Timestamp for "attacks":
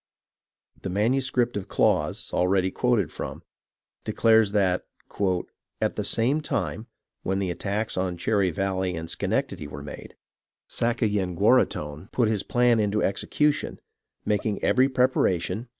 7.51-7.97